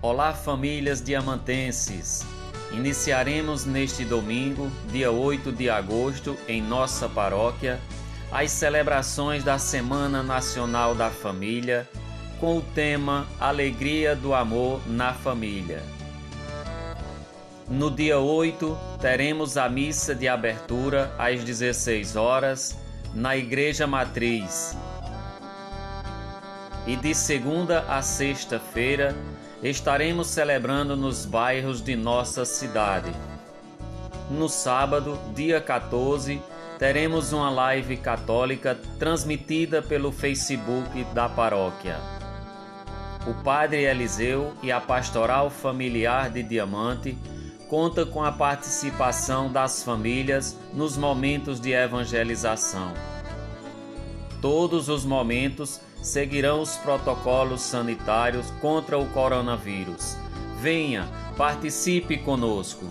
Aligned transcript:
Olá, 0.00 0.32
famílias 0.32 1.02
diamantenses! 1.02 2.24
Iniciaremos 2.70 3.64
neste 3.64 4.04
domingo, 4.04 4.70
dia 4.92 5.10
8 5.10 5.50
de 5.50 5.68
agosto, 5.68 6.38
em 6.46 6.62
nossa 6.62 7.08
paróquia, 7.08 7.80
as 8.30 8.52
celebrações 8.52 9.42
da 9.42 9.58
Semana 9.58 10.22
Nacional 10.22 10.94
da 10.94 11.10
Família, 11.10 11.88
com 12.38 12.58
o 12.58 12.62
tema 12.62 13.26
Alegria 13.40 14.14
do 14.14 14.34
Amor 14.34 14.80
na 14.86 15.12
Família. 15.14 15.82
No 17.68 17.90
dia 17.90 18.20
8, 18.20 18.78
teremos 19.00 19.56
a 19.56 19.68
missa 19.68 20.14
de 20.14 20.28
abertura 20.28 21.12
às 21.18 21.42
16 21.42 22.14
horas 22.14 22.78
na 23.12 23.36
Igreja 23.36 23.84
Matriz. 23.84 24.76
E 26.86 26.94
de 26.94 27.12
segunda 27.16 27.80
a 27.88 28.00
sexta-feira, 28.00 29.12
estaremos 29.62 30.28
celebrando 30.28 30.96
nos 30.96 31.24
bairros 31.24 31.82
de 31.82 31.96
nossa 31.96 32.44
cidade. 32.44 33.10
No 34.30 34.48
sábado, 34.48 35.18
dia 35.34 35.60
14, 35.60 36.40
teremos 36.78 37.32
uma 37.32 37.50
live 37.50 37.96
católica 37.96 38.78
transmitida 38.98 39.82
pelo 39.82 40.12
Facebook 40.12 41.02
da 41.14 41.28
paróquia. 41.28 41.96
O 43.26 43.34
Padre 43.42 43.84
Eliseu 43.84 44.54
e 44.62 44.70
a 44.70 44.80
Pastoral 44.80 45.50
Familiar 45.50 46.30
de 46.30 46.42
Diamante 46.42 47.18
conta 47.68 48.06
com 48.06 48.24
a 48.24 48.32
participação 48.32 49.52
das 49.52 49.82
famílias 49.82 50.58
nos 50.72 50.96
momentos 50.96 51.60
de 51.60 51.72
evangelização. 51.72 53.17
Todos 54.40 54.88
os 54.88 55.04
momentos 55.04 55.80
seguirão 56.00 56.60
os 56.62 56.76
protocolos 56.76 57.60
sanitários 57.60 58.50
contra 58.60 58.96
o 58.96 59.06
coronavírus. 59.06 60.16
Venha, 60.60 61.08
participe 61.36 62.18
conosco. 62.18 62.86